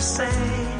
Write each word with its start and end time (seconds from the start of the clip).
Say, 0.00 0.79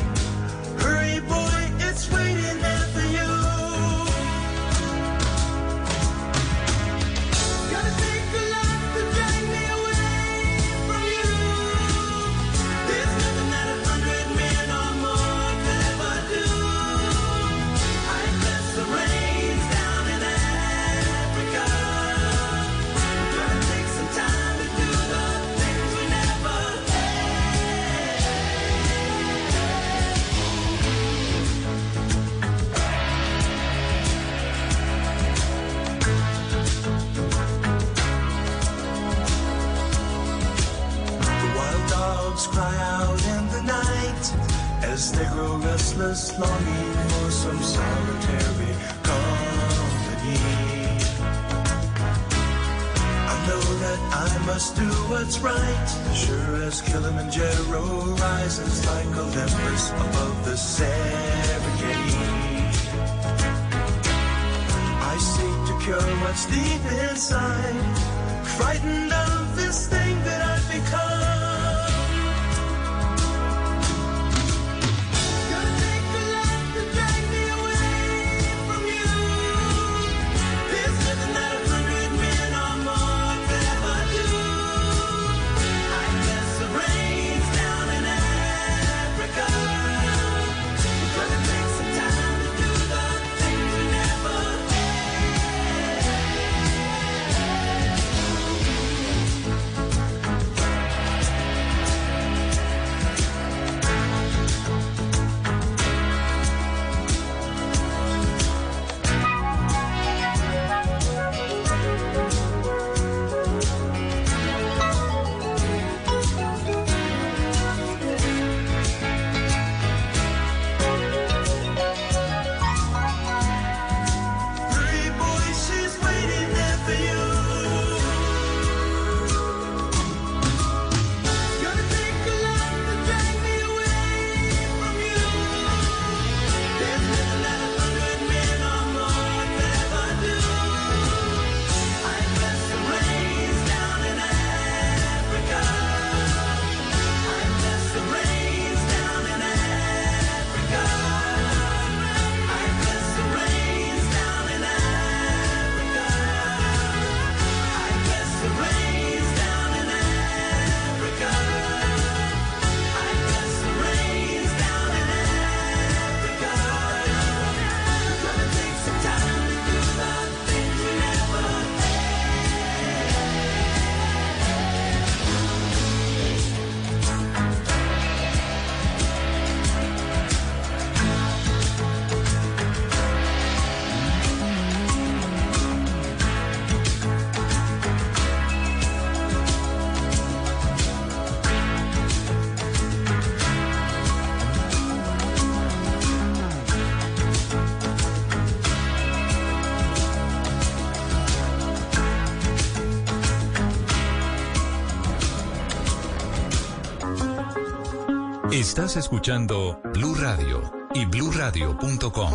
Estás 208.70 208.96
escuchando 208.96 209.81
Blue 209.94 210.14
Radio 210.14 210.62
y 210.94 211.05
bluradio.com. 211.05 212.32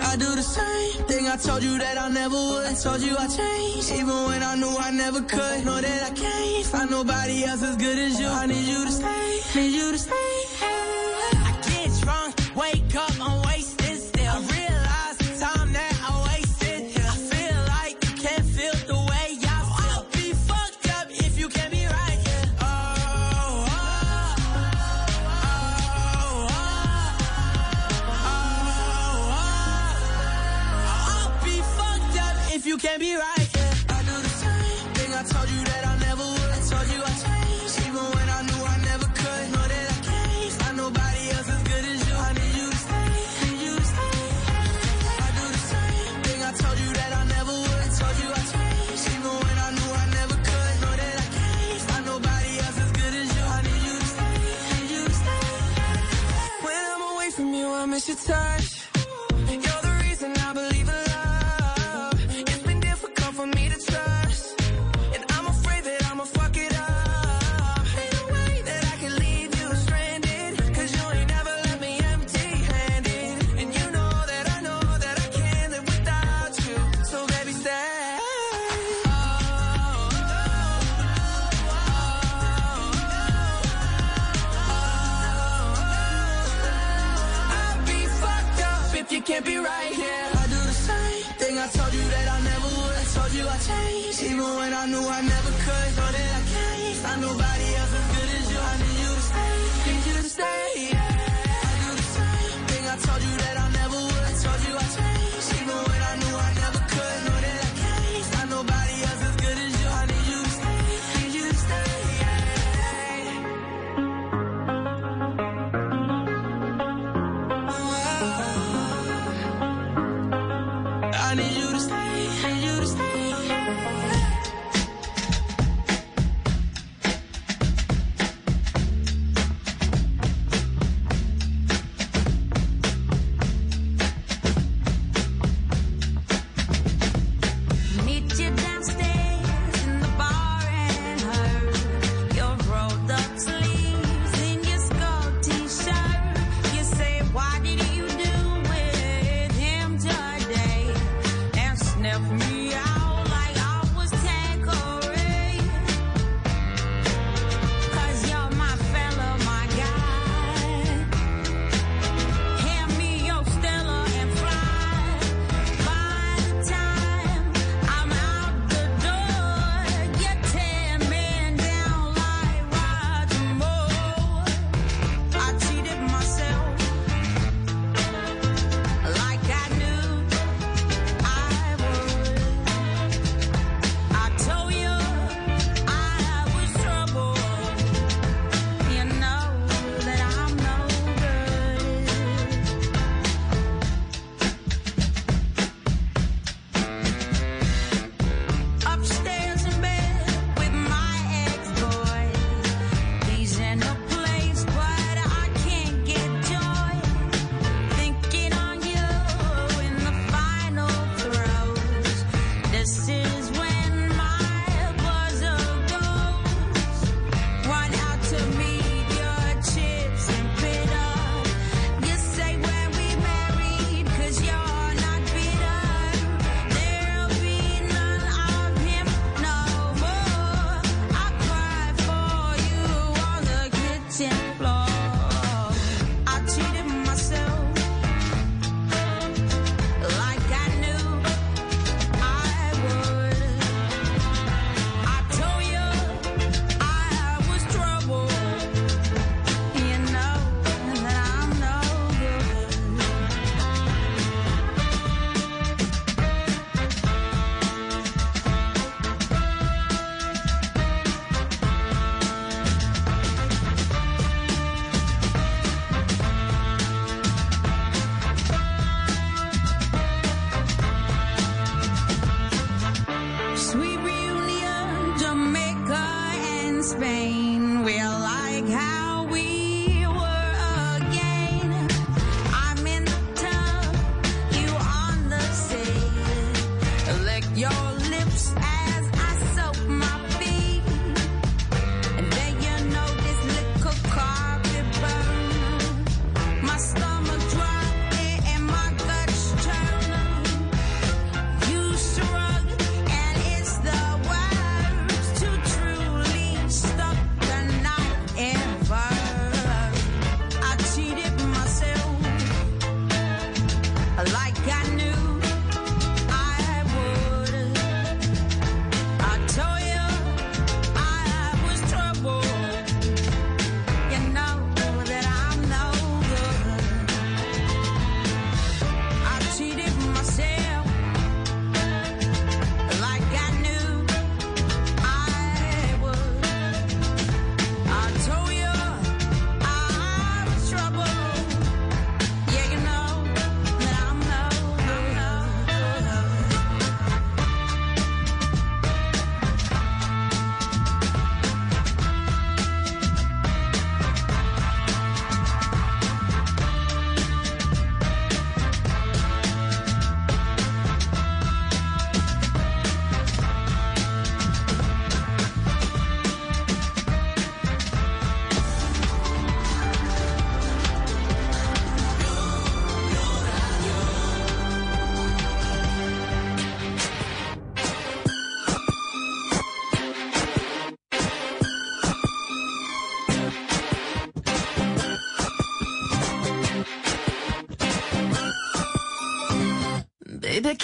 I 0.00 0.16
do 0.16 0.34
the 0.34 0.42
same 0.42 1.06
thing 1.06 1.28
I 1.28 1.36
told 1.36 1.62
you 1.62 1.78
that 1.78 1.96
I 1.96 2.08
never 2.10 2.34
would. 2.34 2.76
Told 2.82 3.02
you 3.02 3.16
I 3.16 3.28
changed, 3.28 3.92
even 3.92 4.26
when 4.26 4.42
I 4.42 4.56
knew 4.56 4.76
I 4.76 4.90
never 4.90 5.20
could. 5.20 5.64
Know 5.64 5.80
that 5.80 6.02
I 6.02 6.10
can't 6.10 6.66
find 6.66 6.90
nobody 6.90 7.44
else 7.44 7.62
as 7.62 7.76
good 7.76 7.98
as 8.00 8.18
you. 8.18 8.26
I 8.26 8.46
need 8.46 8.66
you 8.66 8.84
to 8.84 8.90
stay, 8.90 9.40
need 9.54 9.76
you 9.76 9.92
to 9.92 9.98
stay. 9.98 10.21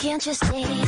Can't 0.08 0.24
you 0.24 0.32
see 0.32 0.87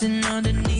dancing 0.00 0.24
underneath 0.32 0.79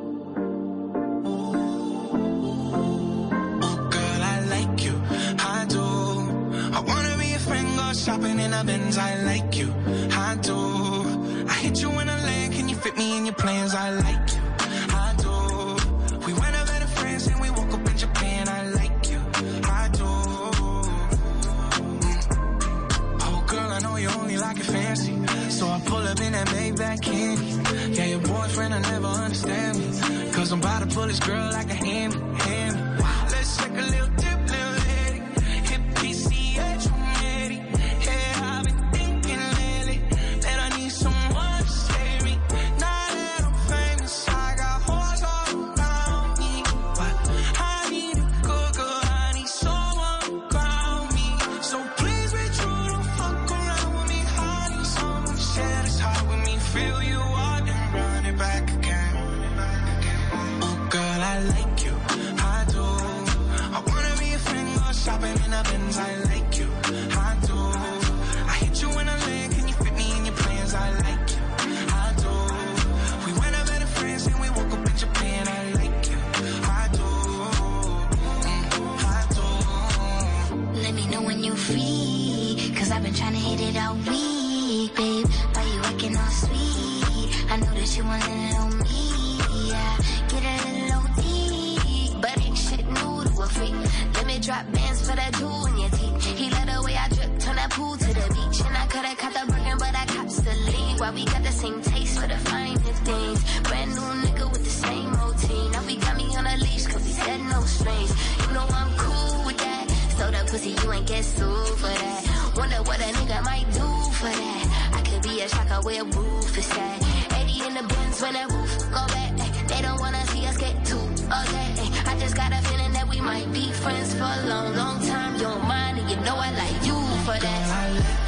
Why 101.01 101.09
we 101.09 101.25
got 101.25 101.41
the 101.41 101.51
same 101.51 101.81
taste 101.81 102.19
for 102.19 102.27
the 102.27 102.37
finest 102.37 103.01
things. 103.01 103.41
Brand 103.63 103.89
new 103.89 104.09
nigga 104.21 104.45
with 104.51 104.63
the 104.63 104.69
same 104.69 105.09
routine. 105.17 105.71
Now 105.71 105.83
we 105.87 105.95
got 105.95 106.15
me 106.15 106.25
on 106.37 106.45
a 106.45 106.55
leash 106.57 106.85
cause 106.85 107.03
he 107.03 107.13
said 107.13 107.41
no 107.41 107.59
strings. 107.61 108.13
You 108.37 108.53
know 108.53 108.67
I'm 108.69 108.91
cool 108.97 109.43
with 109.47 109.57
that. 109.57 109.89
So 110.17 110.29
that 110.29 110.45
pussy 110.45 110.77
you 110.77 110.93
ain't 110.93 111.07
get 111.07 111.25
sued 111.25 111.73
for 111.81 111.89
that. 111.89 112.53
Wonder 112.55 112.83
what 112.85 112.99
a 112.99 113.09
nigga 113.17 113.43
might 113.43 113.65
do 113.73 113.87
for 114.13 114.29
that. 114.29 114.91
I 114.93 115.01
could 115.01 115.23
be 115.23 115.41
a 115.41 115.49
shocker 115.49 115.81
where 115.81 116.03
a 116.03 116.05
roof 116.05 116.55
is 116.55 116.69
at. 116.77 117.01
80 117.33 117.65
in 117.65 117.73
the 117.73 117.83
bins 117.91 118.21
when 118.21 118.33
that 118.33 118.51
roof 118.51 118.71
go 118.93 119.01
back. 119.09 119.33
They 119.69 119.81
don't 119.81 119.99
wanna 119.99 120.23
see 120.27 120.45
us 120.45 120.57
get 120.57 120.85
too 120.85 121.01
ugly. 121.33 121.89
I 122.05 122.13
just 122.19 122.35
got 122.35 122.53
a 122.53 122.61
feeling 122.69 122.93
that 122.93 123.09
we 123.09 123.19
might 123.19 123.51
be 123.51 123.71
friends 123.71 124.13
for 124.13 124.29
a 124.37 124.45
long, 124.45 124.75
long 124.75 125.01
time. 125.07 125.35
You're 125.41 125.57
mine 125.65 125.97
and 125.97 126.07
you 126.11 126.17
know 126.17 126.35
I 126.35 126.51
like 126.51 126.85
you 126.85 126.93
for 127.25 127.39
that. 127.41 128.20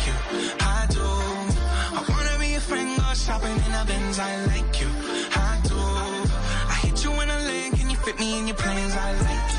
Shopping 3.15 3.51
in 3.51 3.73
a 3.73 3.85
Benz, 3.85 4.17
I 4.17 4.43
like 4.47 4.81
you, 4.81 4.87
I 5.35 5.61
do. 5.63 5.75
I 5.77 6.79
hit 6.81 7.03
you 7.03 7.11
in 7.21 7.29
a 7.29 7.39
lane, 7.47 7.71
can 7.73 7.89
you 7.89 7.95
fit 7.97 8.19
me 8.19 8.39
in 8.39 8.47
your 8.47 8.55
plans? 8.55 8.95
I 8.95 9.11
like. 9.21 9.52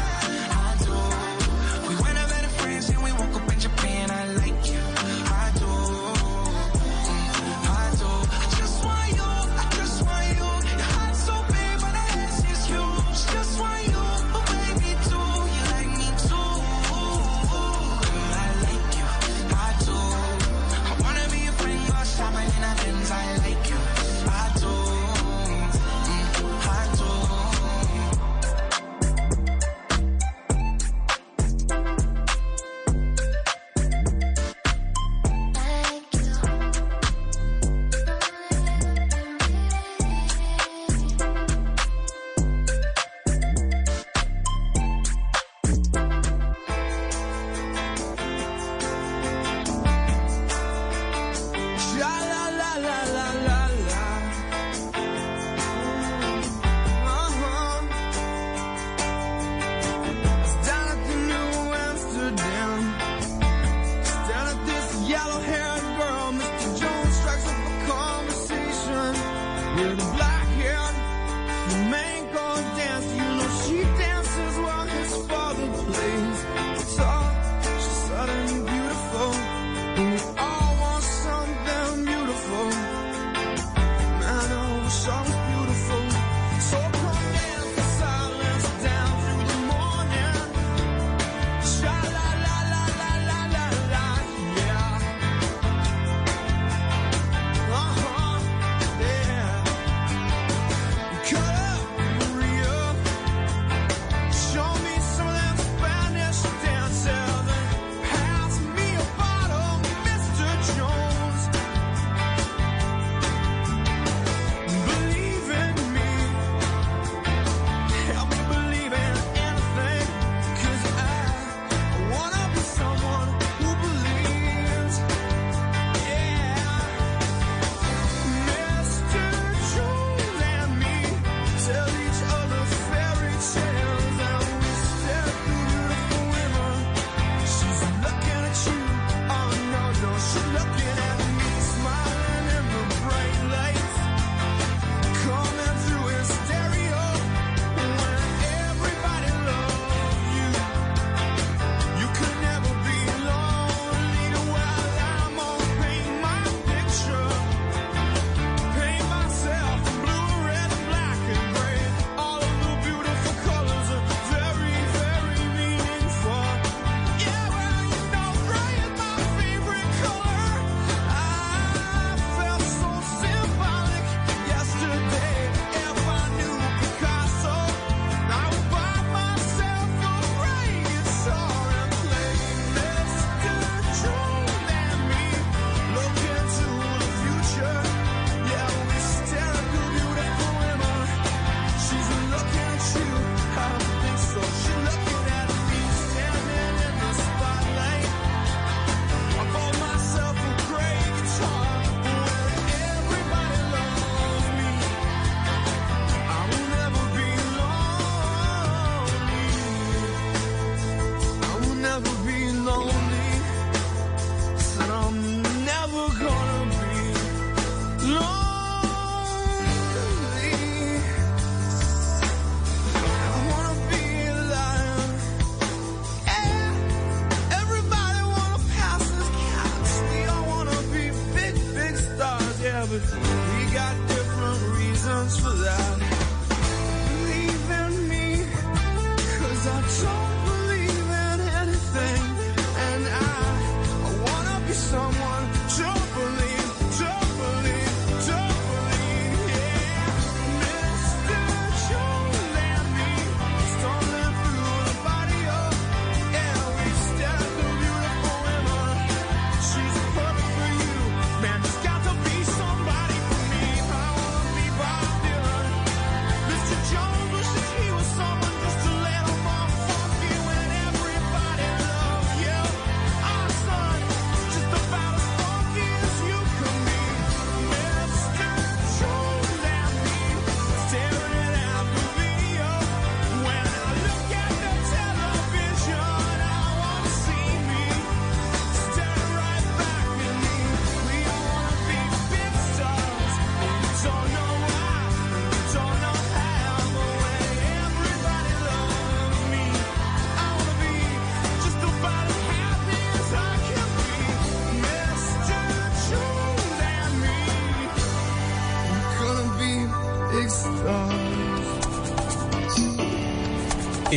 We 232.94 233.74
got 233.74 234.03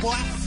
What. 0.00 0.37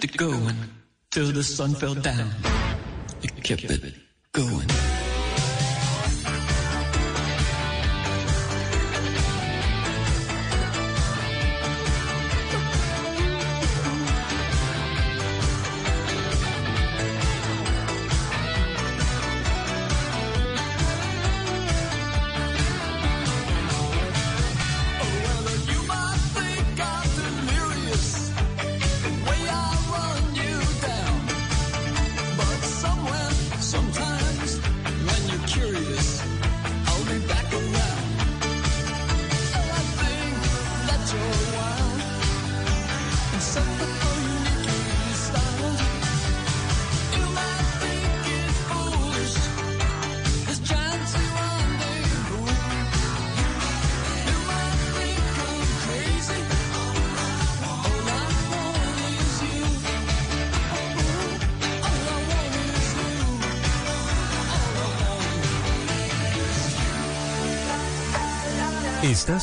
kept 0.00 0.14
it 0.14 0.18
going 0.18 0.56
till 1.10 1.32
the 1.32 1.42
sun 1.42 1.74
fell 1.74 1.94
down. 1.94 2.30
It 3.22 3.42
kept 3.42 3.64
it 3.64 3.94
going. 4.32 4.75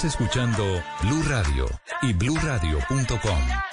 Escuchando 0.04 0.84
Blue 1.02 1.24
Radio 1.24 1.66
y 2.02 2.14
BlueRadio.com. 2.14 3.73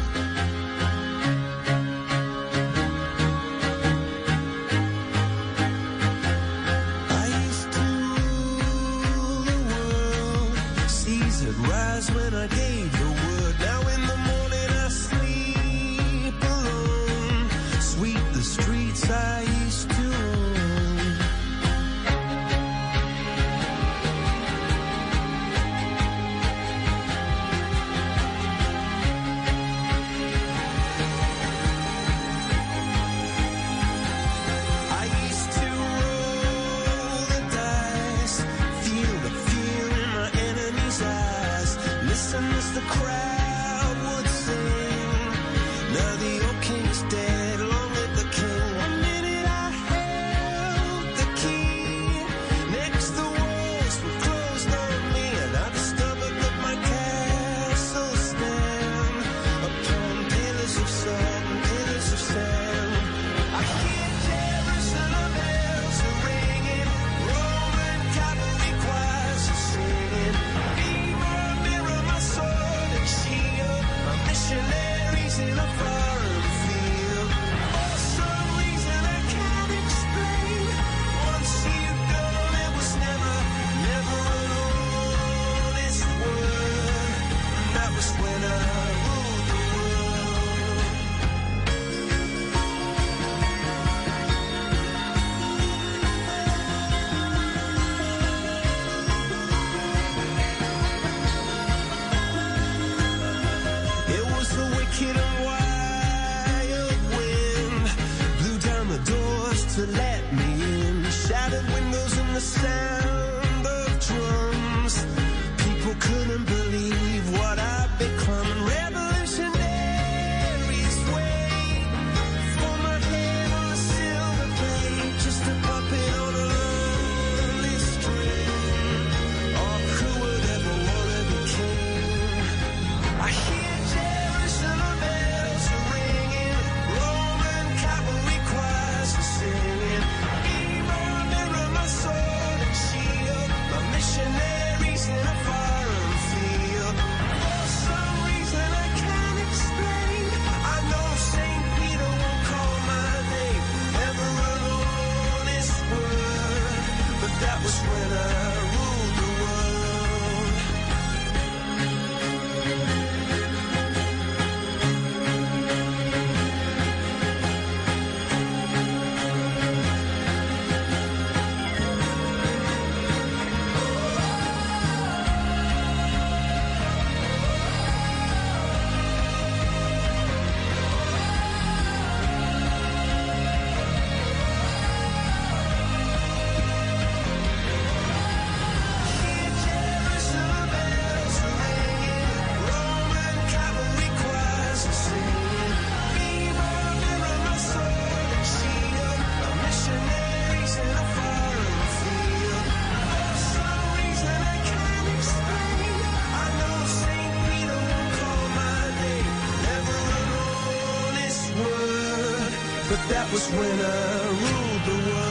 was 213.31 213.49
when 213.51 213.79
I 213.79 214.27
ruled 214.27 214.83
the 214.85 215.09
world. 215.09 215.30